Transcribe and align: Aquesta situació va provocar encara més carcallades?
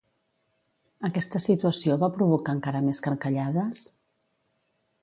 Aquesta 1.09 1.41
situació 1.47 1.99
va 2.05 2.11
provocar 2.17 2.57
encara 2.59 2.83
més 2.89 3.05
carcallades? 3.11 3.87